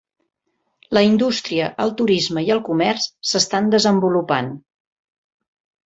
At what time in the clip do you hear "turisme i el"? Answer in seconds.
2.01-2.65